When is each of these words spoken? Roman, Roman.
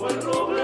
Roman, 0.00 0.20
Roman. 0.26 0.57